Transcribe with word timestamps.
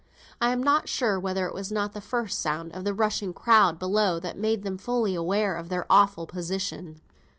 I 0.41 0.49
am 0.51 0.63
not 0.63 0.89
sure 0.89 1.19
whether 1.19 1.45
it 1.45 1.53
was 1.53 1.71
not 1.71 1.93
the 1.93 2.01
first 2.01 2.39
sound 2.39 2.71
of 2.71 2.85
the 2.85 2.93
rushing 2.95 3.33
crowd 3.33 3.77
below 3.77 4.19
that 4.21 4.35
made 4.35 4.63
them 4.63 4.79
fully 4.79 5.13
aware 5.13 5.55
of 5.55 5.69
their 5.69 5.85
awful 5.91 6.25
position. 6.25 7.01